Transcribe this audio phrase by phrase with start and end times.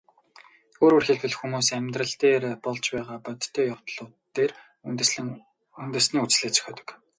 [0.83, 4.51] Өөрөөр хэлбэл, хүмүүс амьдрал дээр болж байгаа бодтой явдлууд дээр
[4.87, 5.27] үндэслэн
[5.83, 6.89] үндэсний үзлээ зохиодог.